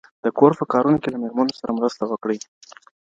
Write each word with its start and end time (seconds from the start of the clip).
د 0.23 0.27
کور 0.37 0.51
په 0.59 0.65
کارونو 0.73 0.97
کې 1.01 1.09
له 1.13 1.17
میرمنو 1.23 1.57
سره 1.59 1.75
مرسته 1.77 2.03
وکړئ. 2.07 2.37